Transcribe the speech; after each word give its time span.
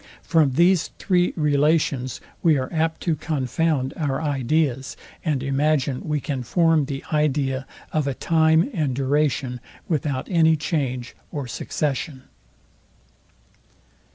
From 0.23 0.53
these 0.53 0.87
three 0.97 1.31
relations 1.35 2.21
we 2.41 2.57
are 2.57 2.73
apt 2.73 3.01
to 3.01 3.15
confound 3.15 3.93
our 3.95 4.19
ideas, 4.19 4.97
and 5.23 5.43
imagine 5.43 6.07
we 6.07 6.19
can 6.19 6.41
form 6.41 6.85
the 6.85 7.03
idea 7.13 7.67
of 7.93 8.07
a 8.07 8.15
time 8.15 8.67
and 8.73 8.95
duration, 8.95 9.59
without 9.87 10.27
any 10.27 10.55
change 10.55 11.15
or 11.31 11.45
succession. 11.45 12.23